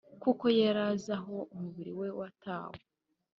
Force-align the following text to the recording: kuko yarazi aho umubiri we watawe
kuko 0.23 0.45
yarazi 0.59 1.09
aho 1.17 1.35
umubiri 1.53 1.91
we 1.99 2.07
watawe 2.19 2.79